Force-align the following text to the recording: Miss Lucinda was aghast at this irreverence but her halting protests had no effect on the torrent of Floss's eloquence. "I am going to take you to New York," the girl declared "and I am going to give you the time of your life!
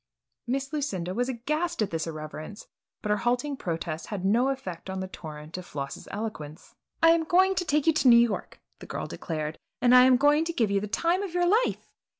Miss 0.47 0.73
Lucinda 0.73 1.13
was 1.13 1.29
aghast 1.29 1.79
at 1.83 1.91
this 1.91 2.07
irreverence 2.07 2.65
but 3.03 3.11
her 3.11 3.17
halting 3.17 3.55
protests 3.57 4.07
had 4.07 4.25
no 4.25 4.49
effect 4.49 4.89
on 4.89 4.99
the 4.99 5.07
torrent 5.07 5.59
of 5.59 5.65
Floss's 5.67 6.07
eloquence. 6.09 6.73
"I 7.03 7.11
am 7.11 7.23
going 7.23 7.53
to 7.53 7.65
take 7.65 7.85
you 7.85 7.93
to 7.93 8.07
New 8.07 8.17
York," 8.17 8.59
the 8.79 8.87
girl 8.87 9.05
declared 9.05 9.59
"and 9.79 9.93
I 9.93 10.05
am 10.05 10.17
going 10.17 10.43
to 10.45 10.53
give 10.53 10.71
you 10.71 10.79
the 10.81 10.87
time 10.87 11.21
of 11.21 11.35
your 11.35 11.45
life! 11.45 11.93